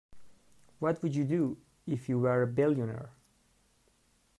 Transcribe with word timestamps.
What 0.79 1.03
would 1.03 1.13
you 1.13 1.23
do 1.23 1.57
if 1.85 2.09
you 2.09 2.17
were 2.17 2.41
a 2.41 2.47
billionaire? 2.47 3.11